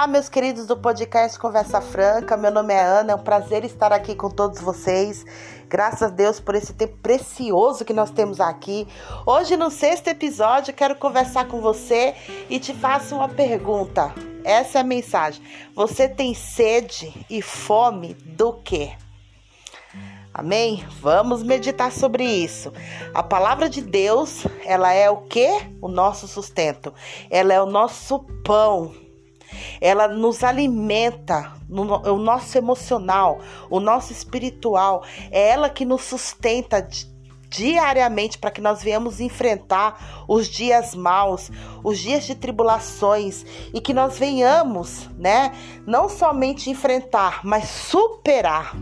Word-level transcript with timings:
Olá, 0.00 0.06
meus 0.06 0.30
queridos 0.30 0.66
do 0.66 0.78
podcast 0.78 1.38
Conversa 1.38 1.78
Franca. 1.78 2.34
Meu 2.34 2.50
nome 2.50 2.72
é 2.72 2.82
Ana, 2.82 3.12
é 3.12 3.14
um 3.14 3.22
prazer 3.22 3.66
estar 3.66 3.92
aqui 3.92 4.14
com 4.14 4.30
todos 4.30 4.58
vocês. 4.58 5.26
Graças 5.68 6.04
a 6.04 6.08
Deus 6.08 6.40
por 6.40 6.54
esse 6.54 6.72
tempo 6.72 6.96
precioso 7.02 7.84
que 7.84 7.92
nós 7.92 8.10
temos 8.10 8.40
aqui. 8.40 8.88
Hoje, 9.26 9.58
no 9.58 9.70
sexto 9.70 10.08
episódio, 10.08 10.72
quero 10.72 10.94
conversar 10.94 11.48
com 11.48 11.60
você 11.60 12.14
e 12.48 12.58
te 12.58 12.72
faço 12.72 13.14
uma 13.14 13.28
pergunta. 13.28 14.10
Essa 14.42 14.78
é 14.78 14.80
a 14.80 14.84
mensagem. 14.84 15.42
Você 15.74 16.08
tem 16.08 16.32
sede 16.32 17.12
e 17.28 17.42
fome 17.42 18.14
do 18.14 18.54
quê? 18.54 18.92
Amém? 20.32 20.82
Vamos 21.02 21.42
meditar 21.42 21.92
sobre 21.92 22.24
isso. 22.24 22.72
A 23.12 23.22
palavra 23.22 23.68
de 23.68 23.82
Deus, 23.82 24.46
ela 24.64 24.94
é 24.94 25.10
o 25.10 25.18
que? 25.18 25.50
O 25.78 25.88
nosso 25.88 26.26
sustento. 26.26 26.94
Ela 27.28 27.52
é 27.52 27.60
o 27.60 27.66
nosso 27.66 28.20
pão 28.42 29.09
ela 29.80 30.08
nos 30.08 30.42
alimenta, 30.42 31.52
no, 31.68 31.82
o 31.82 32.18
nosso 32.18 32.56
emocional, 32.56 33.40
o 33.68 33.80
nosso 33.80 34.12
espiritual. 34.12 35.04
É 35.30 35.50
ela 35.50 35.70
que 35.70 35.84
nos 35.84 36.02
sustenta 36.02 36.86
diariamente 37.50 38.38
para 38.38 38.50
que 38.50 38.60
nós 38.60 38.82
venhamos 38.82 39.20
enfrentar 39.20 40.24
os 40.28 40.48
dias 40.48 40.94
maus, 40.94 41.50
os 41.82 41.98
dias 41.98 42.24
de 42.24 42.36
tribulações 42.36 43.44
e 43.74 43.80
que 43.80 43.92
nós 43.92 44.16
venhamos, 44.16 45.10
né, 45.18 45.52
não 45.84 46.08
somente 46.08 46.70
enfrentar, 46.70 47.40
mas 47.44 47.68
superar. 47.68 48.76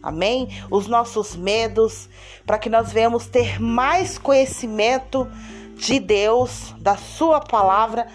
Amém? 0.00 0.48
Os 0.70 0.86
nossos 0.86 1.34
medos, 1.34 2.08
para 2.46 2.56
que 2.56 2.70
nós 2.70 2.92
venhamos 2.92 3.26
ter 3.26 3.60
mais 3.60 4.16
conhecimento 4.16 5.28
de 5.74 5.98
Deus, 5.98 6.74
da 6.78 6.96
Sua 6.96 7.40
palavra. 7.40 8.06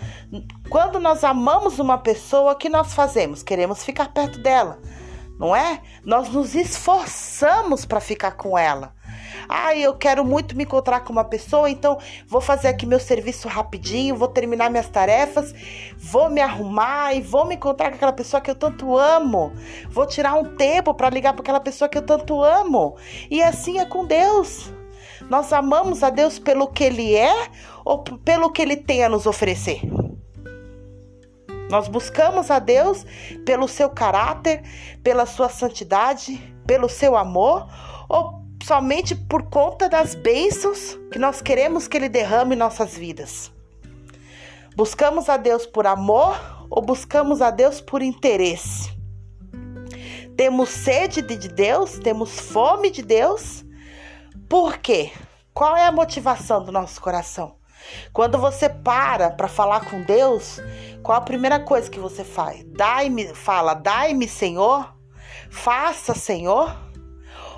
Quando 0.73 0.99
nós 0.99 1.23
amamos 1.23 1.77
uma 1.77 1.99
pessoa, 1.99 2.53
o 2.53 2.55
que 2.55 2.67
nós 2.67 2.95
fazemos? 2.95 3.43
Queremos 3.43 3.83
ficar 3.83 4.11
perto 4.11 4.39
dela, 4.39 4.80
não 5.38 5.55
é? 5.55 5.80
Nós 6.03 6.30
nos 6.30 6.55
esforçamos 6.55 7.85
para 7.85 7.99
ficar 7.99 8.31
com 8.31 8.57
ela. 8.57 8.95
Ah, 9.47 9.75
eu 9.75 9.95
quero 9.95 10.25
muito 10.25 10.57
me 10.57 10.63
encontrar 10.63 11.02
com 11.02 11.13
uma 11.13 11.25
pessoa, 11.25 11.69
então 11.69 11.99
vou 12.27 12.41
fazer 12.41 12.69
aqui 12.69 12.88
meu 12.88 12.99
serviço 12.99 13.47
rapidinho, 13.47 14.15
vou 14.15 14.27
terminar 14.27 14.71
minhas 14.71 14.89
tarefas, 14.89 15.53
vou 15.95 16.27
me 16.27 16.41
arrumar 16.41 17.13
e 17.13 17.21
vou 17.21 17.45
me 17.45 17.53
encontrar 17.53 17.91
com 17.91 17.97
aquela 17.97 18.11
pessoa 18.11 18.41
que 18.41 18.49
eu 18.49 18.55
tanto 18.55 18.97
amo. 18.97 19.53
Vou 19.91 20.08
tirar 20.08 20.33
um 20.33 20.55
tempo 20.55 20.91
para 20.95 21.11
ligar 21.11 21.33
para 21.33 21.43
aquela 21.43 21.59
pessoa 21.59 21.87
que 21.87 21.99
eu 21.99 22.03
tanto 22.03 22.41
amo. 22.41 22.97
E 23.30 23.43
assim 23.43 23.77
é 23.77 23.85
com 23.85 24.08
Deus. 24.08 24.73
Nós 25.30 25.53
amamos 25.53 26.02
a 26.02 26.09
Deus 26.09 26.39
pelo 26.39 26.65
que 26.65 26.83
Ele 26.83 27.15
é 27.15 27.47
ou 27.85 27.99
pelo 27.99 28.52
que 28.52 28.63
Ele 28.63 28.75
tem 28.75 29.03
a 29.03 29.09
nos 29.09 29.27
oferecer? 29.27 30.02
Nós 31.73 31.88
buscamos 31.88 32.52
a 32.52 32.59
Deus 32.59 33.03
pelo 33.47 33.67
seu 33.67 33.89
caráter, 33.89 34.61
pela 35.02 35.25
sua 35.25 35.49
santidade, 35.49 36.38
pelo 36.67 36.88
seu 36.88 37.17
amor 37.17 37.67
ou 38.07 38.43
somente 38.63 39.15
por 39.15 39.49
conta 39.49 39.89
das 39.89 40.13
bênçãos 40.13 40.95
que 41.11 41.17
nós 41.17 41.41
queremos 41.41 41.88
que 41.88 41.97
Ele 41.97 42.09
derrame 42.09 42.53
em 42.53 42.59
nossas 42.59 42.95
vidas? 42.95 43.52
Buscamos 44.75 45.27
a 45.30 45.35
Deus 45.35 45.65
por 45.65 45.88
amor 45.88 46.39
ou 46.69 46.80
buscamos 46.80 47.41
a 47.41 47.49
Deus 47.49 47.81
por 47.81 48.03
interesse? 48.03 48.95
Temos 50.37 50.69
sede 50.69 51.23
de 51.23 51.47
Deus? 51.47 51.97
Temos 51.97 52.39
fome 52.39 52.91
de 52.91 53.02
Deus? 53.02 53.65
Por 54.47 54.77
quê? 54.77 55.11
Qual 55.55 55.75
é 55.75 55.87
a 55.87 55.91
motivação 55.91 56.63
do 56.63 56.71
nosso 56.71 57.02
coração? 57.02 57.55
Quando 58.12 58.38
você 58.38 58.70
para 58.70 59.31
para 59.31 59.48
falar 59.48 59.86
com 59.89 60.02
Deus, 60.02 60.59
qual 61.02 61.17
a 61.17 61.22
primeira 61.22 61.60
coisa 61.60 61.89
que 61.89 61.99
você 61.99 62.23
faz? 62.23 62.64
Dai-me, 62.66 63.33
fala, 63.33 63.73
dai-me, 63.73 64.27
Senhor. 64.27 64.94
Faça, 65.49 66.14
Senhor. 66.14 66.76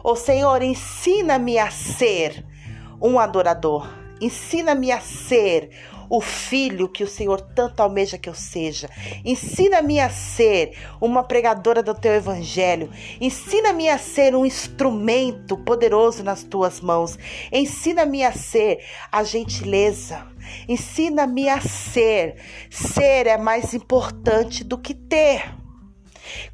Ou 0.04 0.16
Senhor, 0.16 0.62
ensina-me 0.62 1.58
a 1.58 1.72
ser 1.72 2.46
um 3.02 3.20
adorador. 3.20 3.88
Ensina-me 4.22 4.92
a 4.92 5.00
ser 5.00 5.70
o 6.10 6.22
filho 6.22 6.90
que 6.90 7.04
o 7.04 7.08
Senhor 7.08 7.42
tanto 7.42 7.82
almeja 7.82 8.18
que 8.18 8.30
eu 8.30 8.34
seja. 8.34 8.90
Ensina-me 9.24 10.00
a 10.00 10.10
ser 10.10 10.78
uma 11.02 11.24
pregadora 11.24 11.82
do 11.82 11.94
teu 11.94 12.14
evangelho. 12.14 12.90
Ensina-me 13.20 13.90
a 13.90 13.98
ser 13.98 14.36
um 14.36 14.46
instrumento 14.46 15.58
poderoso 15.58 16.24
nas 16.24 16.44
tuas 16.44 16.82
mãos. 16.82 17.18
Ensina-me 17.52 18.24
a 18.24 18.32
ser 18.32 18.84
a 19.12 19.24
gentileza. 19.24 20.26
Ensina-me 20.68 21.50
a 21.50 21.60
ser. 21.60 22.36
Ser 22.70 23.28
é 23.28 23.38
mais 23.38 23.74
importante 23.74 24.64
do 24.64 24.78
que 24.78 24.94
ter. 24.94 25.65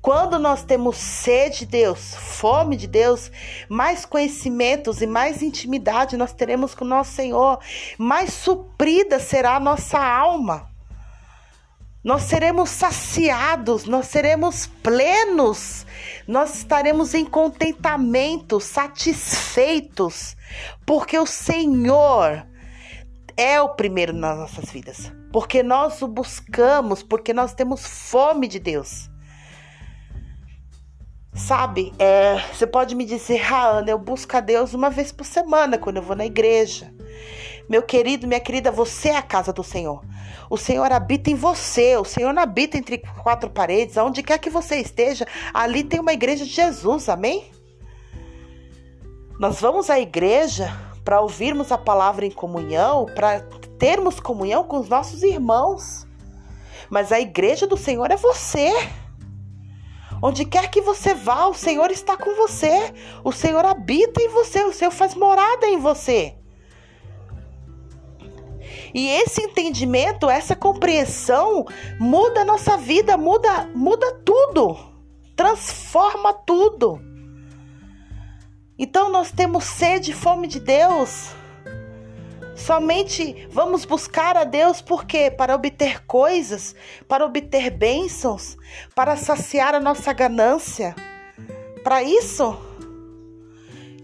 Quando 0.02 0.40
nós 0.40 0.64
temos 0.64 0.98
sede 0.98 1.60
de 1.60 1.66
Deus, 1.66 2.16
fome 2.16 2.76
de 2.76 2.88
Deus, 2.88 3.32
mais 3.70 4.06
conhecimentos 4.06 5.02
e 5.02 5.08
mais 5.08 5.42
intimidade 5.42 6.18
nós 6.18 6.34
teremos 6.34 6.74
com 6.74 6.86
o 6.86 6.88
nosso 6.88 7.12
Senhor, 7.14 7.60
mais 7.98 8.34
suprida 8.34 9.20
será 9.20 9.56
a 9.56 9.60
nossa 9.60 10.00
alma. 10.00 10.70
Nós 12.04 12.24
seremos 12.24 12.72
saciados, 12.72 13.86
nós 13.86 14.08
seremos 14.08 14.66
plenos, 14.66 15.86
nós 16.28 16.56
estaremos 16.56 17.14
em 17.14 17.24
contentamento, 17.24 18.60
satisfeitos, 18.60 20.36
porque 20.84 21.18
o 21.20 21.28
Senhor 21.28 22.48
é 23.38 23.62
o 23.62 23.70
primeiro 23.70 24.14
nas 24.14 24.36
nossas 24.36 24.72
vidas, 24.72 25.14
porque 25.32 25.62
nós 25.62 26.02
o 26.02 26.08
buscamos, 26.08 27.04
porque 27.04 27.34
nós 27.34 27.54
temos 27.54 27.86
fome 27.86 28.48
de 28.48 28.58
Deus. 28.58 29.12
Sabe, 31.34 31.94
é, 31.98 32.38
você 32.54 32.68
pode 32.68 32.94
me 32.94 33.06
dizer, 33.06 33.42
ah, 33.54 33.78
Ana, 33.78 33.92
eu 33.92 33.98
busco 33.98 34.36
a 34.36 34.42
Deus 34.42 34.74
uma 34.74 34.90
vez 34.90 35.14
por 35.14 35.26
semana 35.26 35.78
quando 35.78 35.98
eu 35.98 36.04
vou 36.04 36.16
na 36.16 36.26
igreja. 36.26 36.94
Meu 37.70 37.82
querido, 37.82 38.28
minha 38.28 38.40
querida, 38.40 38.70
você 38.70 39.10
é 39.10 39.18
a 39.18 39.22
casa 39.22 39.54
do 39.54 39.64
Senhor. 39.64 40.04
O 40.50 40.58
Senhor 40.58 40.92
habita 40.92 41.30
em 41.30 41.36
você, 41.36 41.96
o 41.96 42.04
Senhor 42.04 42.34
não 42.34 42.44
habita 42.44 42.78
entre 42.78 42.98
quatro 43.24 43.50
paredes, 43.50 43.98
aonde 43.98 44.22
quer 44.22 44.40
que 44.40 44.50
você 44.50 44.76
esteja, 44.76 45.26
ali 45.54 45.82
tem 45.86 46.02
uma 46.02 46.12
igreja 46.12 46.44
de 46.44 46.52
Jesus, 46.52 47.08
amém? 47.08 47.50
Nós 49.40 49.62
vamos 49.62 49.90
à 49.90 49.98
igreja 49.98 50.78
para 51.06 51.22
ouvirmos 51.22 51.72
a 51.72 51.78
palavra 51.78 52.26
em 52.26 52.32
comunhão, 52.32 53.06
para 53.16 53.40
termos 53.80 54.20
comunhão 54.20 54.66
com 54.66 54.80
os 54.80 54.90
nossos 54.90 55.24
irmãos. 55.24 56.06
Mas 56.90 57.14
a 57.14 57.22
igreja 57.22 57.66
do 57.66 57.78
Senhor 57.78 58.12
é 58.12 58.18
você. 58.18 58.70
Onde 60.22 60.46
quer 60.46 60.70
que 60.70 60.82
você 60.82 61.14
vá, 61.14 61.48
o 61.48 61.54
Senhor 61.54 61.90
está 61.90 62.16
com 62.16 62.36
você. 62.36 62.94
O 63.24 63.32
Senhor 63.32 63.66
habita 63.66 64.22
em 64.22 64.30
você, 64.30 64.64
o 64.64 64.74
Senhor 64.74 64.92
faz 64.92 65.16
morada 65.16 65.68
em 65.68 65.78
você. 65.78 66.36
E 68.94 69.08
esse 69.08 69.42
entendimento, 69.42 70.30
essa 70.30 70.56
compreensão 70.56 71.66
muda 72.00 72.42
a 72.42 72.46
nossa 72.46 72.78
vida, 72.78 73.18
muda, 73.18 73.70
muda 73.74 74.20
tudo. 74.24 74.78
Transforma 75.36 76.34
tudo. 76.34 77.02
Então 78.78 79.10
nós 79.10 79.32
temos 79.32 79.64
sede 79.64 80.12
e 80.12 80.14
fome 80.14 80.48
de 80.48 80.60
Deus. 80.60 81.41
Somente 82.66 83.48
vamos 83.50 83.86
buscar 83.86 84.38
a 84.38 84.44
Deus 84.44 84.82
porque 84.82 85.32
para 85.32 85.56
obter 85.56 86.06
coisas, 86.06 86.76
para 87.08 87.26
obter 87.26 87.72
bênçãos, 87.72 88.56
para 88.94 89.18
saciar 89.18 89.74
a 89.74 89.80
nossa 89.80 90.14
ganância. 90.14 90.96
Para 91.84 92.04
isso, 92.04 92.56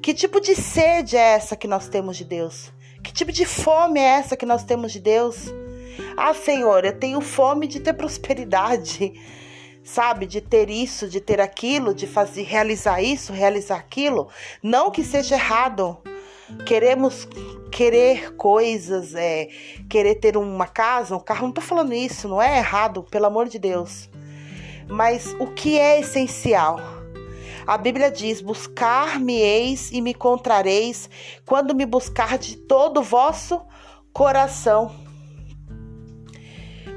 que 0.01 0.12
tipo 0.12 0.41
de 0.41 0.56
sede 0.56 1.16
é 1.16 1.36
essa 1.36 1.56
que 1.56 1.68
nós 1.68 1.88
temos 1.88 2.18
de 2.18 2.25
Deus? 2.25 2.71
Que 3.04 3.13
tipo 3.13 3.31
de 3.31 3.45
fome 3.45 4.00
é 4.00 4.18
essa 4.18 4.36
que 4.36 4.45
nós 4.45 4.63
temos 4.63 4.92
de 4.92 5.01
Deus? 5.01 5.53
Ah, 6.18 6.33
Senhor, 6.33 6.83
eu 6.83 6.98
tenho 6.98 7.21
fome 7.21 7.68
de 7.68 7.80
ter 7.80 7.94
prosperidade, 7.94 9.13
sabe? 9.83 10.25
De 10.25 10.42
ter 10.42 10.68
isso, 10.71 11.07
de 11.07 11.21
ter 11.21 11.39
aquilo, 11.39 11.94
de 11.94 12.07
fazer 12.07 12.42
realizar 12.42 13.03
isso, 13.03 13.31
realizar 13.31 13.77
aquilo. 13.77 14.30
Não 14.63 14.89
que 14.89 15.03
seja 15.03 15.36
errado. 15.36 16.01
Queremos 16.65 17.27
querer 17.71 18.35
coisas, 18.35 19.13
é, 19.13 19.49
querer 19.89 20.15
ter 20.15 20.38
uma 20.38 20.67
casa, 20.67 21.15
um 21.15 21.19
carro, 21.19 21.47
não 21.47 21.53
tô 21.53 21.61
falando 21.61 21.94
isso, 21.94 22.27
não 22.27 22.41
é 22.41 22.57
errado, 22.57 23.03
pelo 23.03 23.25
amor 23.25 23.47
de 23.47 23.59
Deus. 23.59 24.09
Mas 24.88 25.35
o 25.39 25.47
que 25.47 25.77
é 25.77 25.99
essencial? 25.99 26.79
A 27.65 27.77
Bíblia 27.77 28.09
diz: 28.09 28.39
Buscar-me-eis 28.39 29.91
e 29.91 29.99
me 29.99 30.11
encontrareis 30.11 31.09
quando 31.45 31.75
me 31.75 31.85
buscar 31.85 32.38
de 32.38 32.55
todo 32.55 33.01
o 33.01 33.03
vosso 33.03 33.61
coração. 34.13 34.95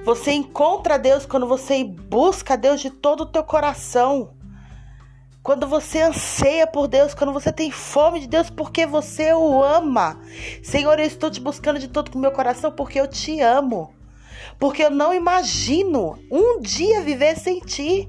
Você 0.05 0.32
encontra 0.32 0.99
Deus 0.99 1.26
quando 1.26 1.46
você 1.46 1.85
busca 1.85 2.56
Deus 2.56 2.81
de 2.81 2.91
todo 2.91 3.23
o 3.23 3.26
teu 3.26 3.43
coração. 3.43 4.40
Quando 5.50 5.67
você 5.67 6.02
anseia 6.02 6.64
por 6.64 6.87
Deus, 6.87 7.12
quando 7.12 7.32
você 7.32 7.52
tem 7.52 7.73
fome 7.73 8.20
de 8.20 8.29
Deus, 8.29 8.49
porque 8.49 8.87
você 8.87 9.32
o 9.32 9.61
ama. 9.61 10.17
Senhor, 10.62 10.97
eu 11.00 11.05
estou 11.05 11.29
te 11.29 11.41
buscando 11.41 11.81
de 11.81 11.88
todo 11.88 12.14
o 12.14 12.19
meu 12.20 12.31
coração 12.31 12.70
porque 12.70 13.00
eu 13.00 13.08
te 13.08 13.41
amo. 13.41 13.93
porque 14.61 14.85
eu 14.85 14.91
não 14.91 15.12
imagino 15.12 16.17
um 16.31 16.61
dia 16.61 17.00
viver 17.00 17.37
sem 17.37 17.58
ti, 17.58 18.08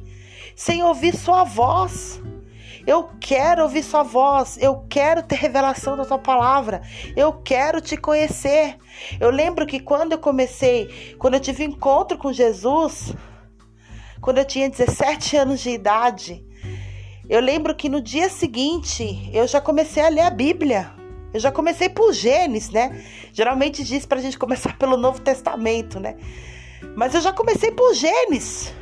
sem 0.55 0.83
ouvir 0.83 1.15
sua 1.15 1.43
voz. 1.43 2.21
Eu 2.85 3.09
quero 3.19 3.63
ouvir 3.63 3.81
sua 3.81 4.03
voz, 4.03 4.59
eu 4.61 4.85
quero 4.87 5.23
ter 5.23 5.37
revelação 5.37 5.97
da 5.97 6.05
tua 6.05 6.19
palavra, 6.19 6.83
eu 7.15 7.33
quero 7.33 7.81
te 7.81 7.97
conhecer. 7.97 8.77
Eu 9.19 9.31
lembro 9.31 9.65
que 9.65 9.79
quando 9.79 10.11
eu 10.11 10.19
comecei, 10.19 11.15
quando 11.17 11.33
eu 11.33 11.39
tive 11.39 11.63
encontro 11.63 12.19
com 12.19 12.31
Jesus, 12.31 13.15
quando 14.21 14.37
eu 14.37 14.45
tinha 14.45 14.69
17 14.69 15.37
anos 15.37 15.59
de 15.59 15.71
idade, 15.71 16.50
eu 17.31 17.39
lembro 17.39 17.73
que 17.73 17.87
no 17.87 18.01
dia 18.01 18.27
seguinte 18.27 19.29
eu 19.33 19.47
já 19.47 19.61
comecei 19.61 20.03
a 20.03 20.09
ler 20.09 20.19
a 20.19 20.29
Bíblia. 20.29 20.91
Eu 21.33 21.39
já 21.39 21.49
comecei 21.49 21.87
por 21.87 22.11
Gênesis, 22.11 22.71
né? 22.71 23.05
Geralmente 23.31 23.85
diz 23.85 24.05
pra 24.05 24.19
gente 24.19 24.37
começar 24.37 24.75
pelo 24.77 24.97
Novo 24.97 25.21
Testamento, 25.21 25.97
né? 25.97 26.17
Mas 26.93 27.15
eu 27.15 27.21
já 27.21 27.31
comecei 27.31 27.71
por 27.71 27.93
Gênesis. 27.93 28.73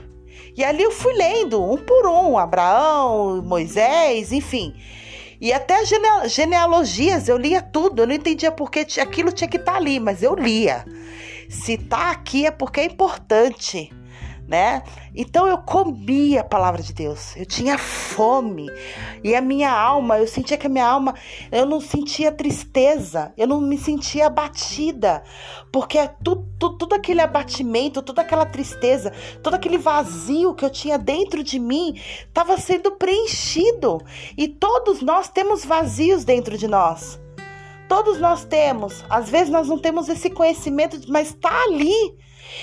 E 0.57 0.63
ali 0.63 0.81
eu 0.81 0.89
fui 0.89 1.13
lendo 1.13 1.63
um 1.63 1.77
por 1.77 2.07
um, 2.07 2.39
Abraão, 2.39 3.39
Moisés, 3.43 4.31
enfim. 4.31 4.73
E 5.39 5.53
até 5.53 5.83
genealogias 6.25 7.29
eu 7.29 7.37
lia 7.37 7.61
tudo. 7.61 8.01
Eu 8.01 8.07
não 8.07 8.15
entendia 8.15 8.51
porque 8.51 8.79
aquilo 8.99 9.31
tinha 9.31 9.47
que 9.47 9.57
estar 9.57 9.73
tá 9.73 9.77
ali, 9.77 9.99
mas 9.99 10.23
eu 10.23 10.33
lia. 10.33 10.85
Se 11.47 11.77
tá 11.77 12.09
aqui 12.09 12.47
é 12.47 12.51
porque 12.51 12.79
é 12.79 12.85
importante 12.85 13.91
né? 14.49 14.81
Então 15.15 15.47
eu 15.47 15.59
comia 15.59 16.41
a 16.41 16.43
palavra 16.43 16.81
de 16.81 16.91
Deus, 16.91 17.35
eu 17.37 17.45
tinha 17.45 17.77
fome. 17.77 18.67
E 19.23 19.35
a 19.35 19.41
minha 19.41 19.71
alma, 19.71 20.17
eu 20.17 20.27
sentia 20.27 20.57
que 20.57 20.65
a 20.65 20.69
minha 20.69 20.87
alma, 20.87 21.13
eu 21.51 21.67
não 21.67 21.79
sentia 21.79 22.31
tristeza, 22.31 23.31
eu 23.37 23.45
não 23.45 23.61
me 23.61 23.77
sentia 23.77 24.25
abatida, 24.25 25.23
porque 25.71 25.99
tudo, 26.23 26.49
tudo, 26.57 26.77
tudo 26.79 26.95
aquele 26.95 27.21
abatimento, 27.21 28.01
toda 28.01 28.23
aquela 28.23 28.45
tristeza, 28.45 29.13
todo 29.43 29.53
aquele 29.53 29.77
vazio 29.77 30.55
que 30.55 30.65
eu 30.65 30.69
tinha 30.71 30.97
dentro 30.97 31.43
de 31.43 31.59
mim 31.59 31.93
estava 32.27 32.57
sendo 32.57 32.93
preenchido. 32.93 34.01
E 34.35 34.47
todos 34.47 35.03
nós 35.03 35.29
temos 35.29 35.63
vazios 35.63 36.25
dentro 36.25 36.57
de 36.57 36.67
nós. 36.67 37.19
Todos 37.87 38.19
nós 38.19 38.45
temos, 38.45 39.05
às 39.09 39.29
vezes 39.29 39.49
nós 39.49 39.67
não 39.67 39.77
temos 39.77 40.09
esse 40.09 40.31
conhecimento, 40.31 40.99
mas 41.07 41.29
está 41.29 41.65
ali 41.65 42.17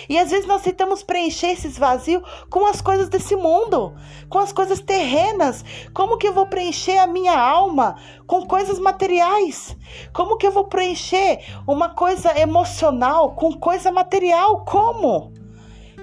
e 0.08 0.18
às 0.18 0.30
vezes 0.30 0.46
nós 0.46 0.62
tentamos 0.62 1.02
preencher 1.02 1.48
esses 1.48 1.78
vazios 1.78 2.22
com 2.50 2.66
as 2.66 2.80
coisas 2.80 3.08
desse 3.08 3.36
mundo, 3.36 3.94
com 4.28 4.38
as 4.38 4.52
coisas 4.52 4.80
terrenas. 4.80 5.64
Como 5.92 6.18
que 6.18 6.28
eu 6.28 6.32
vou 6.32 6.46
preencher 6.46 6.98
a 6.98 7.06
minha 7.06 7.38
alma 7.38 7.96
com 8.26 8.46
coisas 8.46 8.78
materiais? 8.78 9.76
Como 10.12 10.36
que 10.36 10.46
eu 10.46 10.52
vou 10.52 10.64
preencher 10.64 11.40
uma 11.66 11.90
coisa 11.90 12.38
emocional 12.38 13.34
com 13.34 13.52
coisa 13.52 13.90
material? 13.90 14.64
Como? 14.64 15.32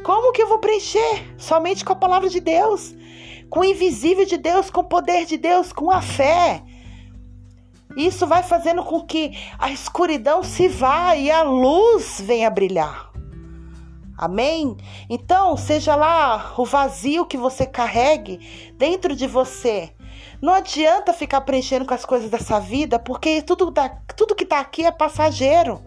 Como 0.04 0.34
que 0.34 0.42
eu 0.42 0.48
vou 0.48 0.60
preencher? 0.60 1.34
Somente 1.38 1.86
com 1.86 1.94
a 1.94 1.96
palavra 1.96 2.30
de 2.30 2.40
Deus, 2.40 2.94
com 3.50 3.62
o 3.62 3.66
invisível 3.66 4.26
de 4.26 4.38
Deus, 4.38 4.70
com 4.70 4.82
o 4.82 4.86
poder 4.86 5.26
de 5.26 5.38
Deus, 5.38 5.72
com 5.72 5.90
a 5.90 6.02
fé. 6.02 6.62
Isso 7.96 8.26
vai 8.26 8.44
fazendo 8.44 8.84
com 8.84 9.02
que 9.02 9.38
a 9.60 9.72
escuridão 9.72 10.44
se 10.44 10.68
vá 10.68 11.16
e 11.16 11.30
a 11.30 11.44
luz 11.44 12.20
venha 12.20 12.50
brilhar. 12.50 13.13
Amém? 14.24 14.78
Então, 15.10 15.58
seja 15.58 15.98
lá 15.98 16.54
o 16.58 16.64
vazio 16.64 17.26
que 17.26 17.36
você 17.36 17.66
carregue 17.66 18.72
dentro 18.78 19.14
de 19.16 19.28
você. 19.28 19.92
Não 20.42 20.54
adianta 20.54 21.12
ficar 21.12 21.42
preenchendo 21.42 21.86
com 21.86 21.94
as 21.94 22.06
coisas 22.06 22.30
dessa 22.30 22.58
vida, 22.58 22.98
porque 22.98 23.42
tudo, 23.42 23.70
da, 23.70 23.90
tudo 24.16 24.34
que 24.34 24.46
está 24.46 24.62
aqui 24.62 24.86
é 24.86 24.92
passageiro. 24.92 25.84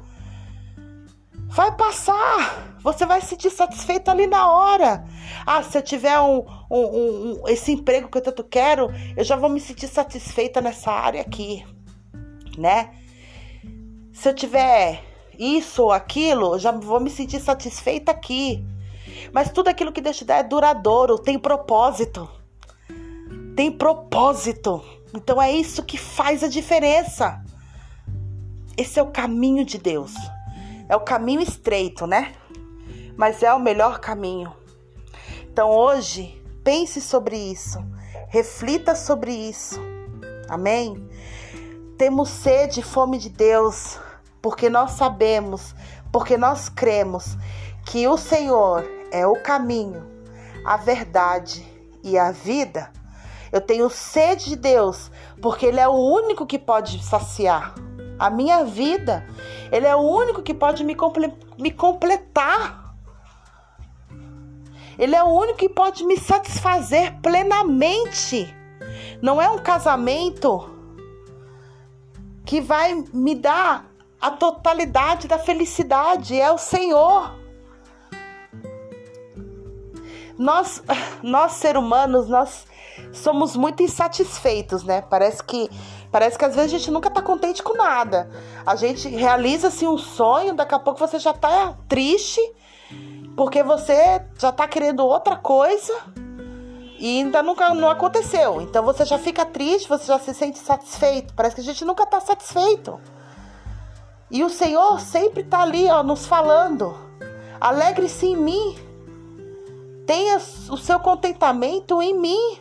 Vai 1.46 1.74
passar. 1.74 2.76
Você 2.82 3.06
vai 3.06 3.22
se 3.22 3.28
sentir 3.28 3.48
satisfeito 3.48 4.10
ali 4.10 4.26
na 4.26 4.50
hora. 4.50 5.06
Ah, 5.46 5.62
se 5.62 5.78
eu 5.78 5.82
tiver 5.82 6.20
um, 6.20 6.44
um, 6.70 7.40
um, 7.40 7.48
esse 7.48 7.72
emprego 7.72 8.08
que 8.08 8.18
eu 8.18 8.22
tanto 8.22 8.44
quero, 8.44 8.90
eu 9.16 9.24
já 9.24 9.34
vou 9.34 9.48
me 9.48 9.60
sentir 9.60 9.88
satisfeita 9.88 10.60
nessa 10.60 10.92
área 10.92 11.22
aqui, 11.22 11.64
né? 12.58 12.90
Se 14.12 14.28
eu 14.28 14.34
tiver 14.34 15.05
isso 15.38 15.84
ou 15.84 15.92
aquilo, 15.92 16.58
já 16.58 16.72
vou 16.72 17.00
me 17.00 17.10
sentir 17.10 17.40
satisfeita 17.40 18.10
aqui. 18.10 18.64
Mas 19.32 19.50
tudo 19.50 19.68
aquilo 19.68 19.92
que 19.92 20.00
Deus 20.00 20.16
te 20.16 20.24
dá 20.24 20.36
é 20.36 20.42
duradouro, 20.42 21.18
tem 21.18 21.38
propósito. 21.38 22.28
Tem 23.54 23.70
propósito. 23.70 24.82
Então 25.14 25.40
é 25.40 25.52
isso 25.52 25.82
que 25.82 25.96
faz 25.96 26.42
a 26.42 26.48
diferença. 26.48 27.42
Esse 28.76 28.98
é 28.98 29.02
o 29.02 29.10
caminho 29.10 29.64
de 29.64 29.78
Deus. 29.78 30.14
É 30.88 30.94
o 30.94 31.00
caminho 31.00 31.40
estreito, 31.40 32.06
né? 32.06 32.34
Mas 33.16 33.42
é 33.42 33.52
o 33.52 33.58
melhor 33.58 33.98
caminho. 33.98 34.52
Então 35.50 35.70
hoje, 35.70 36.42
pense 36.62 37.00
sobre 37.00 37.36
isso. 37.36 37.78
Reflita 38.28 38.94
sobre 38.94 39.32
isso. 39.32 39.80
Amém? 40.48 41.08
Temos 41.96 42.28
sede 42.28 42.80
e 42.80 42.82
fome 42.82 43.18
de 43.18 43.30
Deus 43.30 43.98
porque 44.46 44.70
nós 44.70 44.92
sabemos, 44.92 45.74
porque 46.12 46.36
nós 46.36 46.68
cremos 46.68 47.36
que 47.84 48.06
o 48.06 48.16
Senhor 48.16 48.88
é 49.10 49.26
o 49.26 49.34
caminho, 49.42 50.06
a 50.64 50.76
verdade 50.76 51.66
e 52.00 52.16
a 52.16 52.30
vida. 52.30 52.92
Eu 53.50 53.60
tenho 53.60 53.90
sede 53.90 54.50
de 54.50 54.54
Deus, 54.54 55.10
porque 55.42 55.66
Ele 55.66 55.80
é 55.80 55.88
o 55.88 55.96
único 55.96 56.46
que 56.46 56.60
pode 56.60 57.02
saciar 57.02 57.74
a 58.20 58.30
minha 58.30 58.64
vida. 58.64 59.26
Ele 59.72 59.84
é 59.84 59.96
o 59.96 60.02
único 60.02 60.40
que 60.42 60.54
pode 60.54 60.84
me, 60.84 60.94
comple 60.94 61.34
me 61.58 61.72
completar. 61.72 62.94
Ele 64.96 65.16
é 65.16 65.24
o 65.24 65.26
único 65.26 65.58
que 65.58 65.68
pode 65.68 66.06
me 66.06 66.16
satisfazer 66.16 67.16
plenamente. 67.20 68.54
Não 69.20 69.42
é 69.42 69.50
um 69.50 69.58
casamento 69.58 70.70
que 72.44 72.60
vai 72.60 72.94
me 73.12 73.34
dar 73.34 73.95
a 74.20 74.30
totalidade 74.30 75.28
da 75.28 75.38
felicidade, 75.38 76.38
é 76.40 76.50
o 76.50 76.58
Senhor. 76.58 77.34
Nós, 80.38 80.82
nós 81.22 81.52
ser 81.52 81.76
humanos, 81.76 82.28
nós 82.28 82.66
somos 83.12 83.56
muito 83.56 83.82
insatisfeitos, 83.82 84.82
né? 84.82 85.02
Parece 85.02 85.42
que 85.42 85.70
parece 86.10 86.38
que 86.38 86.44
às 86.44 86.54
vezes 86.54 86.72
a 86.72 86.78
gente 86.78 86.90
nunca 86.90 87.10
tá 87.10 87.20
contente 87.20 87.62
com 87.62 87.76
nada. 87.76 88.30
A 88.64 88.74
gente 88.74 89.08
realiza 89.08 89.68
assim 89.68 89.86
um 89.86 89.98
sonho, 89.98 90.54
daqui 90.54 90.74
a 90.74 90.78
pouco 90.78 90.98
você 90.98 91.18
já 91.18 91.32
tá 91.32 91.76
triste 91.88 92.40
porque 93.36 93.62
você 93.62 94.22
já 94.38 94.50
tá 94.50 94.66
querendo 94.66 95.04
outra 95.04 95.36
coisa 95.36 95.92
e 96.98 97.20
ainda 97.20 97.42
nunca 97.42 97.74
não 97.74 97.90
aconteceu. 97.90 98.62
Então 98.62 98.82
você 98.82 99.04
já 99.04 99.18
fica 99.18 99.44
triste, 99.44 99.88
você 99.88 100.06
já 100.06 100.18
se 100.18 100.32
sente 100.32 100.58
satisfeito. 100.58 101.34
Parece 101.34 101.54
que 101.54 101.60
a 101.60 101.64
gente 101.64 101.84
nunca 101.84 102.06
tá 102.06 102.18
satisfeito. 102.20 102.98
E 104.30 104.42
o 104.42 104.50
Senhor 104.50 105.00
sempre 105.00 105.42
está 105.42 105.60
ali, 105.60 105.88
ó, 105.88 106.02
nos 106.02 106.26
falando. 106.26 106.96
Alegre-se 107.60 108.26
em 108.26 108.36
mim. 108.36 108.76
Tenha 110.06 110.36
o 110.36 110.76
seu 110.76 110.98
contentamento 111.00 112.02
em 112.02 112.18
mim. 112.18 112.58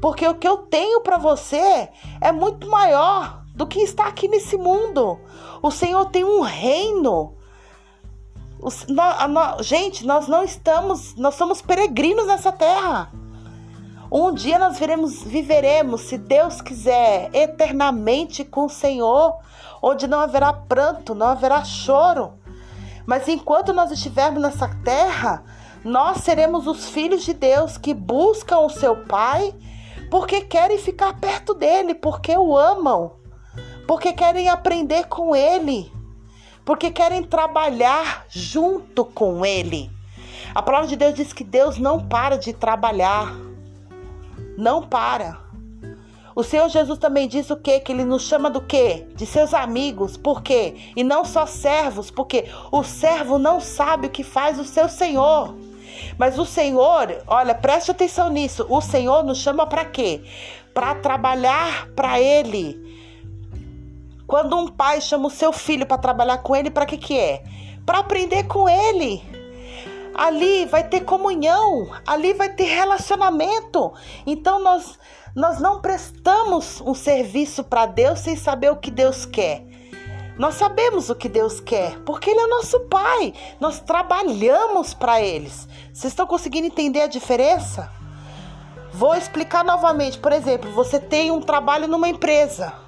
Porque 0.00 0.26
o 0.26 0.34
que 0.34 0.46
eu 0.46 0.58
tenho 0.58 1.00
para 1.00 1.18
você 1.18 1.88
é 2.20 2.32
muito 2.32 2.68
maior 2.68 3.44
do 3.54 3.66
que 3.66 3.80
está 3.80 4.06
aqui 4.06 4.28
nesse 4.28 4.56
mundo. 4.56 5.18
O 5.62 5.70
Senhor 5.70 6.06
tem 6.06 6.24
um 6.24 6.40
reino. 6.40 7.34
gente, 9.60 10.04
nós 10.06 10.28
não 10.28 10.42
estamos, 10.42 11.14
nós 11.16 11.34
somos 11.34 11.62
peregrinos 11.62 12.26
nessa 12.26 12.52
terra. 12.52 13.12
Um 14.16 14.32
dia 14.32 14.60
nós 14.60 14.78
veremos, 14.78 15.24
viveremos, 15.24 16.02
se 16.02 16.16
Deus 16.16 16.60
quiser, 16.60 17.30
eternamente 17.34 18.44
com 18.44 18.66
o 18.66 18.70
Senhor 18.70 19.40
onde 19.82 20.06
não 20.06 20.20
haverá 20.20 20.52
pranto, 20.52 21.16
não 21.16 21.26
haverá 21.26 21.64
choro. 21.64 22.34
Mas 23.04 23.26
enquanto 23.26 23.72
nós 23.72 23.90
estivermos 23.90 24.40
nessa 24.40 24.68
terra, 24.84 25.42
nós 25.84 26.18
seremos 26.18 26.68
os 26.68 26.90
filhos 26.90 27.24
de 27.24 27.34
Deus 27.34 27.76
que 27.76 27.92
buscam 27.92 28.58
o 28.60 28.70
seu 28.70 29.04
Pai 29.04 29.52
porque 30.12 30.42
querem 30.42 30.78
ficar 30.78 31.18
perto 31.18 31.52
dele, 31.52 31.92
porque 31.92 32.38
o 32.38 32.56
amam, 32.56 33.16
porque 33.84 34.12
querem 34.12 34.48
aprender 34.48 35.08
com 35.08 35.34
ele, 35.34 35.92
porque 36.64 36.88
querem 36.92 37.24
trabalhar 37.24 38.26
junto 38.28 39.04
com 39.04 39.44
ele. 39.44 39.90
A 40.54 40.62
palavra 40.62 40.86
de 40.86 40.94
Deus 40.94 41.14
diz 41.14 41.32
que 41.32 41.42
Deus 41.42 41.78
não 41.78 42.06
para 42.06 42.38
de 42.38 42.52
trabalhar. 42.52 43.53
Não 44.56 44.82
para. 44.82 45.44
O 46.34 46.42
Senhor 46.42 46.68
Jesus 46.68 46.98
também 46.98 47.28
diz 47.28 47.48
o 47.50 47.56
quê? 47.56 47.78
Que 47.78 47.92
ele 47.92 48.04
nos 48.04 48.22
chama 48.22 48.50
do 48.50 48.60
quê? 48.60 49.06
De 49.14 49.24
seus 49.24 49.54
amigos. 49.54 50.16
Por 50.16 50.42
quê? 50.42 50.74
E 50.96 51.04
não 51.04 51.24
só 51.24 51.46
servos, 51.46 52.10
porque 52.10 52.46
o 52.72 52.82
servo 52.82 53.38
não 53.38 53.60
sabe 53.60 54.08
o 54.08 54.10
que 54.10 54.24
faz 54.24 54.58
o 54.58 54.64
seu 54.64 54.88
Senhor. 54.88 55.54
Mas 56.18 56.36
o 56.38 56.44
Senhor, 56.44 57.22
olha, 57.26 57.54
preste 57.54 57.92
atenção 57.92 58.30
nisso. 58.30 58.66
O 58.68 58.80
Senhor 58.80 59.22
nos 59.22 59.38
chama 59.38 59.64
para 59.66 59.84
quê? 59.84 60.22
Para 60.72 60.96
trabalhar 60.96 61.88
para 61.94 62.20
ele. 62.20 62.82
Quando 64.26 64.58
um 64.58 64.66
pai 64.66 65.00
chama 65.00 65.28
o 65.28 65.30
seu 65.30 65.52
filho 65.52 65.86
para 65.86 65.98
trabalhar 65.98 66.38
com 66.38 66.56
ele, 66.56 66.70
para 66.70 66.86
que 66.86 66.96
que 66.96 67.16
é? 67.16 67.44
Para 67.86 67.98
aprender 67.98 68.44
com 68.44 68.68
ele. 68.68 69.22
Ali 70.14 70.64
vai 70.66 70.86
ter 70.88 71.00
comunhão, 71.00 71.90
ali 72.06 72.32
vai 72.32 72.48
ter 72.48 72.64
relacionamento. 72.64 73.92
Então 74.26 74.60
nós 74.60 74.98
nós 75.34 75.58
não 75.58 75.80
prestamos 75.80 76.80
um 76.80 76.94
serviço 76.94 77.64
para 77.64 77.86
Deus 77.86 78.20
sem 78.20 78.36
saber 78.36 78.70
o 78.70 78.76
que 78.76 78.90
Deus 78.90 79.26
quer. 79.26 79.66
Nós 80.38 80.54
sabemos 80.54 81.10
o 81.10 81.14
que 81.14 81.28
Deus 81.28 81.60
quer, 81.60 81.98
porque 82.00 82.30
Ele 82.30 82.40
é 82.40 82.46
nosso 82.46 82.80
Pai. 82.88 83.34
Nós 83.58 83.80
trabalhamos 83.80 84.94
para 84.94 85.20
eles. 85.20 85.68
Vocês 85.92 86.12
estão 86.12 86.26
conseguindo 86.26 86.68
entender 86.68 87.00
a 87.02 87.06
diferença? 87.08 87.90
Vou 88.92 89.14
explicar 89.16 89.64
novamente. 89.64 90.18
Por 90.18 90.30
exemplo, 90.30 90.70
você 90.70 91.00
tem 91.00 91.32
um 91.32 91.40
trabalho 91.40 91.88
numa 91.88 92.08
empresa. 92.08 92.83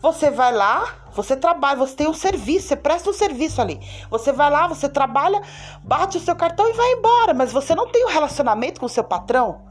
Você 0.00 0.30
vai 0.30 0.52
lá, 0.52 0.94
você 1.12 1.34
trabalha, 1.34 1.78
você 1.78 1.96
tem 1.96 2.08
um 2.08 2.14
serviço, 2.14 2.68
você 2.68 2.76
presta 2.76 3.08
um 3.08 3.12
serviço 3.12 3.60
ali. 3.60 3.80
Você 4.10 4.32
vai 4.32 4.50
lá, 4.50 4.68
você 4.68 4.88
trabalha, 4.88 5.40
bate 5.82 6.18
o 6.18 6.20
seu 6.20 6.36
cartão 6.36 6.68
e 6.68 6.74
vai 6.74 6.92
embora. 6.92 7.32
Mas 7.32 7.52
você 7.52 7.74
não 7.74 7.88
tem 7.88 8.04
um 8.04 8.10
relacionamento 8.10 8.78
com 8.78 8.86
o 8.86 8.90
seu 8.90 9.02
patrão. 9.02 9.62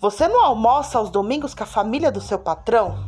Você 0.00 0.26
não 0.26 0.42
almoça 0.42 0.98
aos 0.98 1.10
domingos 1.10 1.54
com 1.54 1.62
a 1.62 1.66
família 1.66 2.10
do 2.10 2.20
seu 2.20 2.38
patrão? 2.38 3.04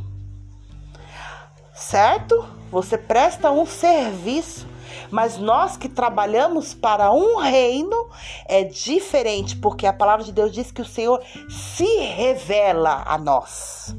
Certo? 1.75 2.47
Você 2.71 2.99
presta 2.99 3.51
um 3.51 3.65
serviço. 3.65 4.67
Mas 5.11 5.39
nós 5.39 5.77
que 5.77 5.89
trabalhamos 5.89 6.75
para 6.75 7.13
um 7.13 7.37
reino 7.37 8.11
é 8.47 8.65
diferente, 8.65 9.57
porque 9.57 9.87
a 9.87 9.93
palavra 9.93 10.25
de 10.25 10.33
Deus 10.33 10.53
diz 10.53 10.71
que 10.71 10.83
o 10.83 10.85
Senhor 10.85 11.23
se 11.49 11.99
revela 12.01 13.03
a 13.07 13.17
nós 13.17 13.95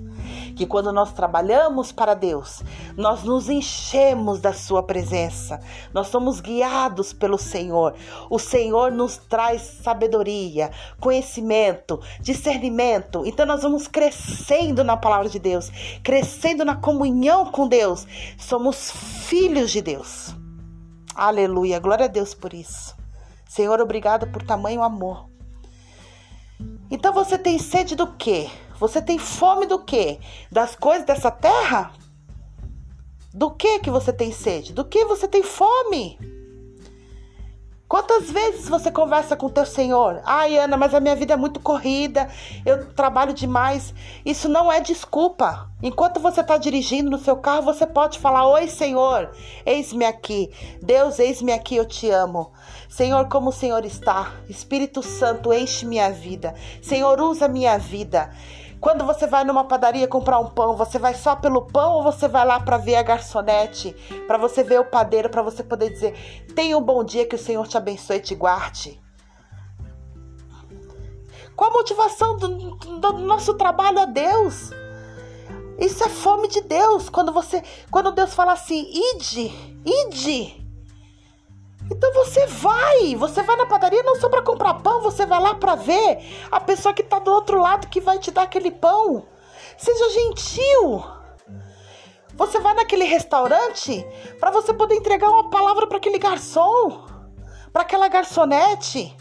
que 0.59 0.65
quando 0.65 0.91
nós 0.91 1.13
trabalhamos 1.13 1.93
para 1.93 2.13
Deus, 2.13 2.61
nós 2.97 3.23
nos 3.23 3.47
enchemos 3.47 4.41
da 4.41 4.51
Sua 4.51 4.83
presença, 4.83 5.61
nós 5.93 6.07
somos 6.07 6.41
guiados 6.41 7.13
pelo 7.13 7.37
Senhor. 7.37 7.95
O 8.29 8.37
Senhor 8.37 8.91
nos 8.91 9.15
traz 9.15 9.61
sabedoria, 9.81 10.69
conhecimento, 10.99 12.01
discernimento. 12.19 13.25
Então 13.25 13.45
nós 13.45 13.63
vamos 13.63 13.87
crescendo 13.87 14.83
na 14.83 14.97
palavra 14.97 15.29
de 15.29 15.39
Deus, 15.39 15.71
crescendo 16.03 16.65
na 16.65 16.75
comunhão 16.75 17.45
com 17.53 17.65
Deus. 17.65 18.05
Somos 18.37 18.91
filhos 18.91 19.71
de 19.71 19.81
Deus. 19.81 20.35
Aleluia, 21.15 21.79
glória 21.79 22.03
a 22.03 22.09
Deus 22.09 22.33
por 22.33 22.53
isso. 22.53 22.97
Senhor, 23.47 23.79
obrigado 23.79 24.27
por 24.27 24.43
tamanho 24.43 24.83
amor. 24.83 25.29
Então 26.91 27.13
você 27.13 27.37
tem 27.37 27.57
sede 27.57 27.95
do 27.95 28.07
quê? 28.07 28.49
Você 28.79 29.01
tem 29.01 29.19
fome 29.19 29.65
do 29.65 29.79
quê? 29.79 30.19
Das 30.51 30.75
coisas 30.75 31.05
dessa 31.05 31.29
terra? 31.29 31.91
Do 33.33 33.51
que 33.51 33.79
que 33.79 33.91
você 33.91 34.11
tem 34.11 34.31
sede? 34.31 34.73
Do 34.73 34.85
que 34.85 35.05
você 35.05 35.27
tem 35.27 35.43
fome? 35.43 36.17
Quantas 37.89 38.29
vezes 38.29 38.69
você 38.69 38.91
conversa 38.91 39.35
com 39.35 39.47
o 39.47 39.49
teu 39.49 39.65
Senhor? 39.65 40.21
Ai, 40.23 40.59
Ana, 40.59 40.77
mas 40.77 40.93
a 40.93 40.99
minha 40.99 41.15
vida 41.15 41.33
é 41.33 41.35
muito 41.35 41.59
corrida, 41.59 42.29
eu 42.63 42.87
trabalho 42.93 43.33
demais. 43.33 43.95
Isso 44.23 44.47
não 44.47 44.71
é 44.71 44.79
desculpa. 44.79 45.67
Enquanto 45.81 46.19
você 46.19 46.41
está 46.41 46.55
dirigindo 46.55 47.09
no 47.09 47.17
seu 47.17 47.35
carro, 47.37 47.63
você 47.63 47.87
pode 47.87 48.19
falar: 48.19 48.47
Oi, 48.47 48.67
Senhor, 48.67 49.31
eis-me 49.65 50.05
aqui. 50.05 50.51
Deus, 50.83 51.17
eis-me 51.17 51.51
aqui, 51.51 51.77
eu 51.77 51.85
te 51.85 52.11
amo. 52.11 52.51
Senhor, 52.87 53.27
como 53.27 53.49
o 53.49 53.53
Senhor 53.53 53.83
está? 53.83 54.33
Espírito 54.47 55.01
Santo, 55.01 55.51
enche 55.51 55.83
minha 55.83 56.11
vida. 56.11 56.53
Senhor, 56.83 57.19
usa 57.19 57.47
minha 57.47 57.79
vida. 57.79 58.29
Quando 58.79 59.05
você 59.05 59.27
vai 59.27 59.43
numa 59.43 59.65
padaria 59.65 60.07
comprar 60.07 60.39
um 60.39 60.47
pão, 60.47 60.75
você 60.75 60.97
vai 60.97 61.13
só 61.13 61.35
pelo 61.35 61.63
pão 61.63 61.93
ou 61.93 62.03
você 62.03 62.27
vai 62.27 62.45
lá 62.45 62.59
para 62.59 62.77
ver 62.77 62.95
a 62.95 63.03
garçonete, 63.03 63.93
para 64.25 64.37
você 64.37 64.63
ver 64.63 64.79
o 64.79 64.85
padeiro, 64.85 65.29
para 65.29 65.41
você 65.41 65.63
poder 65.63 65.89
dizer: 65.89 66.45
"Tenha 66.55 66.77
um 66.77 66.81
bom 66.81 67.03
dia, 67.03 67.27
que 67.27 67.35
o 67.35 67.39
Senhor 67.39 67.67
te 67.67 67.77
abençoe 67.77 68.17
e 68.17 68.21
te 68.21 68.35
guarde"? 68.35 69.01
Qual 71.55 71.71
a 71.71 71.73
motivação 71.73 72.37
do, 72.37 72.47
do 72.77 73.13
nosso 73.17 73.53
trabalho 73.55 73.99
a 73.99 74.05
Deus? 74.05 74.71
Isso 75.77 76.03
é 76.03 76.09
fome 76.09 76.47
de 76.47 76.61
Deus. 76.61 77.09
Quando 77.09 77.33
você, 77.33 77.61
quando 77.91 78.13
Deus 78.13 78.33
fala 78.33 78.53
assim, 78.53 78.89
ide, 79.13 79.51
ide, 79.85 80.58
então 81.91 82.13
você 82.13 82.45
vai, 82.45 83.15
você 83.15 83.41
vai 83.41 83.55
na 83.55 83.65
padaria 83.65 84.03
não 84.03 84.15
só 84.15 84.29
para 84.29 84.41
comprar 84.41 84.75
pão, 84.75 85.01
você 85.01 85.25
vai 85.25 85.41
lá 85.41 85.55
para 85.55 85.75
ver 85.75 86.19
a 86.51 86.59
pessoa 86.59 86.93
que 86.93 87.01
está 87.01 87.17
do 87.19 87.31
outro 87.31 87.59
lado 87.59 87.87
que 87.87 87.99
vai 87.99 88.19
te 88.19 88.31
dar 88.31 88.43
aquele 88.43 88.71
pão. 88.71 89.25
Seja 89.77 90.09
gentil. 90.09 91.03
Você 92.35 92.59
vai 92.59 92.73
naquele 92.73 93.03
restaurante 93.05 94.05
para 94.39 94.51
você 94.51 94.73
poder 94.73 94.95
entregar 94.95 95.29
uma 95.29 95.49
palavra 95.49 95.87
para 95.87 95.97
aquele 95.97 96.19
garçom, 96.19 97.05
para 97.73 97.81
aquela 97.81 98.07
garçonete. 98.07 99.15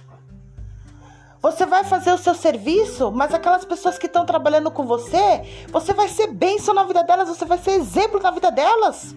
Você 1.40 1.64
vai 1.64 1.84
fazer 1.84 2.12
o 2.12 2.18
seu 2.18 2.34
serviço, 2.34 3.10
mas 3.12 3.32
aquelas 3.32 3.64
pessoas 3.64 3.96
que 3.96 4.06
estão 4.06 4.26
trabalhando 4.26 4.70
com 4.70 4.84
você, 4.84 5.64
você 5.68 5.92
vai 5.92 6.08
ser 6.08 6.26
bênção 6.28 6.74
na 6.74 6.82
vida 6.84 7.02
delas, 7.02 7.28
você 7.28 7.44
vai 7.44 7.58
ser 7.58 7.72
exemplo 7.72 8.20
na 8.20 8.30
vida 8.30 8.50
delas. 8.50 9.14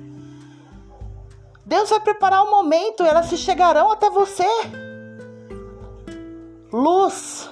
Deus 1.72 1.90
vai 1.90 2.02
preparar 2.02 2.44
o 2.44 2.48
um 2.48 2.52
momento, 2.52 3.02
elas 3.02 3.28
se 3.28 3.38
chegarão 3.38 3.90
até 3.90 4.10
você. 4.10 4.46
Luz, 6.70 7.50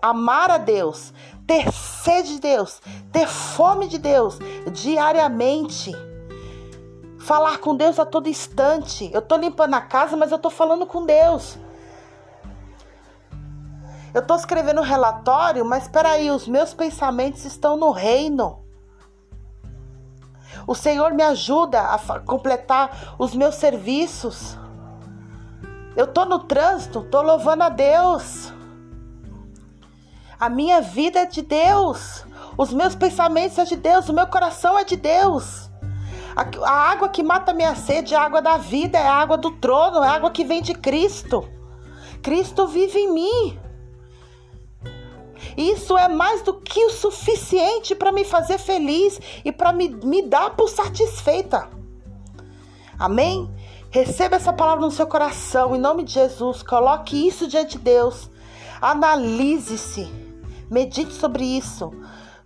amar 0.00 0.50
a 0.50 0.56
Deus, 0.56 1.12
ter 1.46 1.70
sede 1.70 2.36
de 2.36 2.40
Deus, 2.40 2.80
ter 3.12 3.28
fome 3.28 3.88
de 3.88 3.98
Deus 3.98 4.38
diariamente. 4.72 5.92
Falar 7.18 7.58
com 7.58 7.76
Deus 7.76 7.98
a 7.98 8.06
todo 8.06 8.30
instante. 8.30 9.10
Eu 9.12 9.20
tô 9.20 9.36
limpando 9.36 9.74
a 9.74 9.82
casa, 9.82 10.16
mas 10.16 10.32
eu 10.32 10.38
tô 10.38 10.48
falando 10.48 10.86
com 10.86 11.04
Deus. 11.04 11.58
Eu 14.14 14.26
tô 14.26 14.34
escrevendo 14.34 14.80
um 14.80 14.84
relatório, 14.84 15.62
mas 15.62 15.82
espera 15.82 16.12
aí, 16.12 16.30
os 16.30 16.48
meus 16.48 16.72
pensamentos 16.72 17.44
estão 17.44 17.76
no 17.76 17.90
reino. 17.90 18.61
O 20.72 20.74
Senhor 20.74 21.12
me 21.12 21.22
ajuda 21.22 21.82
a 21.82 22.18
completar 22.20 23.14
os 23.18 23.34
meus 23.34 23.56
serviços. 23.56 24.56
Eu 25.94 26.06
tô 26.06 26.24
no 26.24 26.38
trânsito, 26.38 27.02
tô 27.10 27.20
louvando 27.20 27.64
a 27.64 27.68
Deus. 27.68 28.50
A 30.40 30.48
minha 30.48 30.80
vida 30.80 31.18
é 31.18 31.26
de 31.26 31.42
Deus. 31.42 32.24
Os 32.56 32.72
meus 32.72 32.94
pensamentos 32.94 33.54
são 33.54 33.66
de 33.66 33.76
Deus, 33.76 34.08
o 34.08 34.14
meu 34.14 34.26
coração 34.26 34.78
é 34.78 34.82
de 34.82 34.96
Deus. 34.96 35.70
A, 36.34 36.46
a 36.66 36.90
água 36.90 37.10
que 37.10 37.22
mata 37.22 37.52
minha 37.52 37.74
sede 37.74 38.14
é 38.14 38.16
a 38.16 38.22
água 38.22 38.40
da 38.40 38.56
vida, 38.56 38.96
é 38.96 39.06
a 39.06 39.16
água 39.16 39.36
do 39.36 39.50
trono, 39.50 40.02
é 40.02 40.08
a 40.08 40.12
água 40.12 40.30
que 40.30 40.42
vem 40.42 40.62
de 40.62 40.72
Cristo. 40.72 41.46
Cristo 42.22 42.66
vive 42.66 42.98
em 42.98 43.12
mim. 43.12 43.60
Isso 45.56 45.96
é 45.96 46.08
mais 46.08 46.42
do 46.42 46.54
que 46.54 46.84
o 46.84 46.90
suficiente 46.90 47.94
para 47.94 48.12
me 48.12 48.24
fazer 48.24 48.58
feliz 48.58 49.20
e 49.44 49.52
para 49.52 49.72
me, 49.72 49.88
me 49.88 50.22
dar 50.22 50.50
por 50.50 50.68
satisfeita. 50.68 51.68
Amém? 52.98 53.50
Receba 53.90 54.36
essa 54.36 54.52
palavra 54.52 54.84
no 54.84 54.90
seu 54.90 55.06
coração, 55.06 55.74
em 55.74 55.78
nome 55.78 56.04
de 56.04 56.14
Jesus. 56.14 56.62
Coloque 56.62 57.26
isso 57.26 57.46
diante 57.46 57.76
de 57.76 57.84
Deus. 57.84 58.30
Analise-se. 58.80 60.10
Medite 60.70 61.12
sobre 61.12 61.44
isso. 61.44 61.92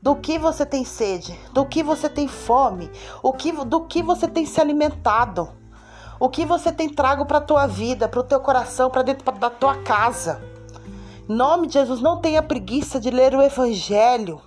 Do 0.02 0.16
que 0.16 0.38
você 0.38 0.64
tem 0.64 0.84
sede, 0.84 1.38
do 1.52 1.64
que 1.64 1.82
você 1.82 2.08
tem 2.08 2.28
fome, 2.28 2.90
o 3.22 3.32
que, 3.32 3.50
do 3.52 3.86
que 3.86 4.02
você 4.02 4.28
tem 4.28 4.46
se 4.46 4.60
alimentado, 4.60 5.48
o 6.20 6.28
que 6.28 6.44
você 6.44 6.70
tem 6.70 6.88
trago 6.88 7.26
para 7.26 7.38
a 7.38 7.40
tua 7.40 7.66
vida, 7.66 8.08
para 8.08 8.20
o 8.20 8.24
teu 8.24 8.38
coração, 8.38 8.88
para 8.88 9.02
dentro 9.02 9.32
da 9.32 9.50
tua 9.50 9.76
casa 9.78 10.55
nome 11.28 11.66
de 11.66 11.74
Jesus, 11.74 12.00
não 12.00 12.20
tenha 12.20 12.42
preguiça 12.42 13.00
de 13.00 13.10
ler 13.10 13.34
o 13.34 13.42
Evangelho. 13.42 14.40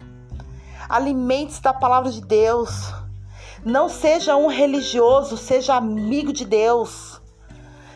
Alimente-se 0.87 1.61
da 1.61 1.73
palavra 1.73 2.11
de 2.11 2.21
Deus. 2.21 2.93
Não 3.65 3.89
seja 3.89 4.35
um 4.35 4.47
religioso, 4.47 5.37
seja 5.37 5.75
amigo 5.75 6.31
de 6.31 6.45
Deus. 6.45 7.21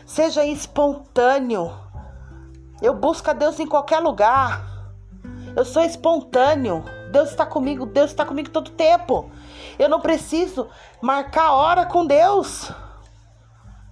Seja 0.04 0.44
espontâneo. 0.44 1.72
Eu 2.82 2.94
busco 2.94 3.30
a 3.30 3.32
Deus 3.32 3.58
em 3.58 3.66
qualquer 3.66 4.00
lugar. 4.00 4.64
Eu 5.56 5.64
sou 5.64 5.82
espontâneo. 5.82 6.84
Deus 7.10 7.30
está 7.30 7.46
comigo, 7.46 7.86
Deus 7.86 8.10
está 8.10 8.26
comigo 8.26 8.50
todo 8.50 8.70
tempo. 8.72 9.30
Eu 9.78 9.88
não 9.88 10.00
preciso 10.00 10.68
marcar 11.00 11.52
hora 11.52 11.86
com 11.86 12.04
Deus. 12.04 12.70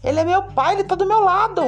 Ele 0.03 0.21
é 0.21 0.25
meu 0.25 0.43
pai, 0.43 0.75
ele 0.75 0.83
está 0.83 0.95
do 0.95 1.07
meu 1.07 1.21
lado. 1.21 1.63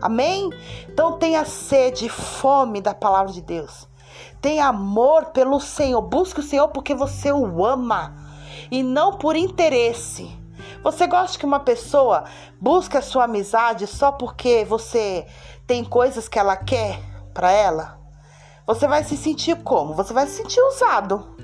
Amém? 0.00 0.50
Então 0.88 1.18
tenha 1.18 1.44
sede 1.44 2.06
e 2.06 2.08
fome 2.08 2.80
da 2.80 2.94
palavra 2.94 3.32
de 3.32 3.42
Deus. 3.42 3.88
Tenha 4.40 4.66
amor 4.66 5.26
pelo 5.26 5.60
Senhor. 5.60 6.00
Busque 6.00 6.40
o 6.40 6.42
Senhor 6.42 6.68
porque 6.68 6.94
você 6.94 7.30
o 7.30 7.64
ama 7.64 8.14
e 8.70 8.82
não 8.82 9.14
por 9.18 9.36
interesse. 9.36 10.30
Você 10.82 11.06
gosta 11.06 11.38
que 11.38 11.44
uma 11.44 11.60
pessoa 11.60 12.24
busque 12.58 12.96
a 12.96 13.02
sua 13.02 13.24
amizade 13.24 13.86
só 13.86 14.10
porque 14.10 14.64
você 14.64 15.26
tem 15.66 15.84
coisas 15.84 16.28
que 16.28 16.38
ela 16.38 16.56
quer 16.56 16.98
para 17.34 17.52
ela? 17.52 17.98
Você 18.66 18.86
vai 18.86 19.04
se 19.04 19.16
sentir 19.16 19.62
como? 19.62 19.94
Você 19.94 20.14
vai 20.14 20.26
se 20.26 20.36
sentir 20.36 20.60
usado. 20.62 21.36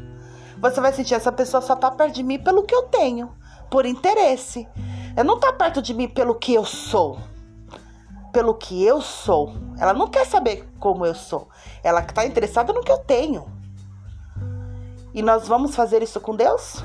Você 0.58 0.80
vai 0.80 0.92
sentir 0.92 1.14
essa 1.14 1.30
pessoa 1.30 1.60
só 1.60 1.76
tá 1.76 1.90
perto 1.90 2.14
de 2.14 2.22
mim 2.22 2.38
pelo 2.38 2.62
que 2.62 2.74
eu 2.74 2.84
tenho, 2.84 3.30
por 3.70 3.84
interesse. 3.84 4.66
Ela 5.14 5.24
não 5.24 5.38
tá 5.38 5.52
perto 5.52 5.82
de 5.82 5.92
mim 5.92 6.08
pelo 6.08 6.34
que 6.34 6.54
eu 6.54 6.64
sou 6.64 7.18
pelo 8.36 8.54
que 8.54 8.84
eu 8.84 9.00
sou. 9.00 9.54
Ela 9.78 9.94
não 9.94 10.08
quer 10.08 10.26
saber 10.26 10.68
como 10.78 11.06
eu 11.06 11.14
sou. 11.14 11.48
Ela 11.82 12.00
está 12.00 12.26
interessada 12.26 12.70
no 12.70 12.82
que 12.82 12.92
eu 12.92 12.98
tenho. 12.98 13.50
E 15.14 15.22
nós 15.22 15.48
vamos 15.48 15.74
fazer 15.74 16.02
isso 16.02 16.20
com 16.20 16.36
Deus? 16.36 16.84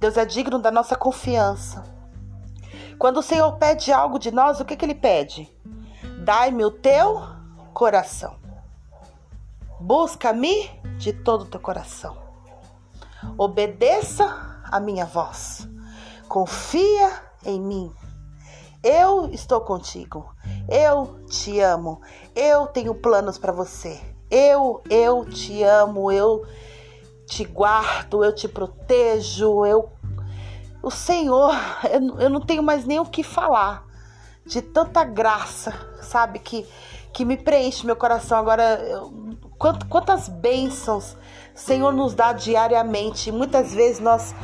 Deus 0.00 0.16
é 0.16 0.24
digno 0.24 0.58
da 0.58 0.72
nossa 0.72 0.96
confiança. 0.96 1.84
Quando 2.98 3.18
o 3.18 3.22
Senhor 3.22 3.52
pede 3.52 3.92
algo 3.92 4.18
de 4.18 4.32
nós, 4.32 4.58
o 4.58 4.64
que, 4.64 4.74
que 4.74 4.84
ele 4.84 4.96
pede? 4.96 5.48
Dai-me 6.24 6.64
o 6.64 6.72
teu 6.72 7.22
coração. 7.72 8.34
Busca-me 9.78 10.68
de 10.98 11.12
todo 11.12 11.42
o 11.42 11.46
teu 11.46 11.60
coração. 11.60 12.16
Obedeça 13.38 14.51
a 14.72 14.80
minha 14.80 15.04
voz. 15.04 15.68
Confia 16.28 17.12
em 17.44 17.60
mim. 17.60 17.92
Eu 18.82 19.28
estou 19.28 19.60
contigo. 19.60 20.34
Eu 20.68 21.22
te 21.26 21.60
amo. 21.60 22.00
Eu 22.34 22.66
tenho 22.66 22.94
planos 22.94 23.38
para 23.38 23.52
você. 23.52 24.00
Eu, 24.30 24.82
eu 24.88 25.24
te 25.26 25.62
amo. 25.62 26.10
Eu 26.10 26.44
te 27.26 27.44
guardo, 27.44 28.24
eu 28.24 28.34
te 28.34 28.48
protejo, 28.48 29.64
eu. 29.64 29.90
O 30.82 30.90
Senhor, 30.90 31.54
eu, 31.90 32.20
eu 32.20 32.30
não 32.30 32.40
tenho 32.40 32.62
mais 32.62 32.84
nem 32.84 32.98
o 32.98 33.06
que 33.06 33.22
falar 33.22 33.86
de 34.44 34.60
tanta 34.60 35.04
graça, 35.04 35.72
sabe, 36.02 36.40
que, 36.40 36.66
que 37.12 37.24
me 37.24 37.36
preenche 37.36 37.86
meu 37.86 37.94
coração. 37.94 38.36
Agora, 38.36 38.80
eu, 38.80 39.12
quant, 39.58 39.84
quantas 39.88 40.28
bênçãos 40.28 41.16
o 41.54 41.58
Senhor 41.58 41.92
nos 41.92 42.14
dá 42.14 42.32
diariamente. 42.32 43.30
Muitas 43.30 43.72
vezes 43.72 44.00
nós, 44.00 44.34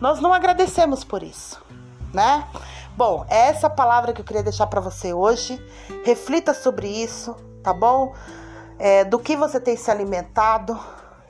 nós 0.00 0.20
não 0.20 0.32
agradecemos 0.32 1.04
por 1.04 1.22
isso, 1.22 1.60
né? 2.12 2.46
Bom, 2.96 3.24
é 3.28 3.48
essa 3.48 3.70
palavra 3.70 4.12
que 4.12 4.20
eu 4.20 4.24
queria 4.24 4.42
deixar 4.42 4.66
para 4.66 4.80
você 4.80 5.12
hoje. 5.12 5.60
Reflita 6.04 6.52
sobre 6.52 6.88
isso, 6.88 7.36
tá 7.62 7.72
bom? 7.72 8.12
É, 8.78 9.04
do 9.04 9.18
que 9.18 9.36
você 9.36 9.60
tem 9.60 9.76
se 9.76 9.90
alimentado 9.90 10.78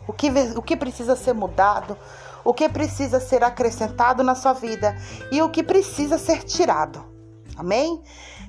o 0.09 0.13
que, 0.13 0.31
o 0.57 0.63
que 0.63 0.75
precisa 0.75 1.15
ser 1.15 1.35
mudado, 1.35 1.97
o 2.43 2.55
que 2.55 2.69
precisa 2.69 3.21
ser 3.21 3.45
acrescentado 3.45 4.25
na 4.25 4.35
sua 4.35 4.55
vida 4.55 4.97
e 5.31 5.43
o 5.43 5.51
que 5.51 5.63
precisa 5.63 6.17
ser 6.17 6.43
tirado. 6.43 7.05
Amém? 7.57 8.03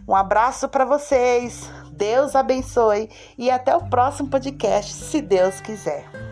Um 0.08 0.16
abraço 0.16 0.70
para 0.70 0.86
vocês. 0.86 1.70
Deus 1.92 2.34
abençoe 2.34 3.10
e 3.38 3.52
até 3.52 3.76
o 3.76 3.90
próximo 3.90 4.30
podcast, 4.30 4.94
se 4.94 5.22
Deus 5.22 5.60
quiser. 5.60 6.29